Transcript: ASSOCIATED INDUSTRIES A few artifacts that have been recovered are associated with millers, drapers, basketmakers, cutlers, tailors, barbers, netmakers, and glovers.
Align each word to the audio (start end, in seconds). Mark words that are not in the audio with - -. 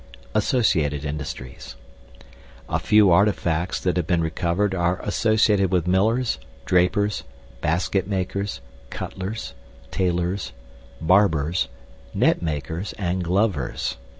ASSOCIATED 0.33 1.05
INDUSTRIES 1.05 1.75
A 2.67 2.79
few 2.79 3.11
artifacts 3.11 3.79
that 3.81 3.97
have 3.97 4.07
been 4.07 4.23
recovered 4.23 4.73
are 4.73 4.99
associated 5.03 5.69
with 5.71 5.85
millers, 5.85 6.39
drapers, 6.65 7.23
basketmakers, 7.61 8.61
cutlers, 8.89 9.53
tailors, 9.91 10.53
barbers, 10.99 11.67
netmakers, 12.15 12.95
and 12.97 13.23
glovers. 13.23 13.97